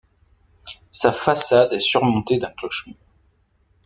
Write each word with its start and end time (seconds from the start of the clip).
Sa 0.89 1.11
façade 1.13 1.73
est 1.73 1.79
surmontée 1.79 2.39
d'un 2.39 2.49
clocher-mur. 2.49 2.97